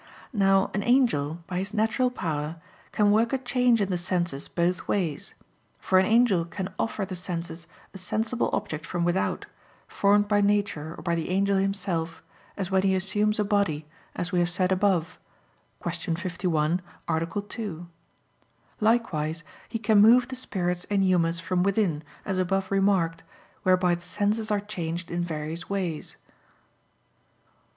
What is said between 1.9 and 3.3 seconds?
power, can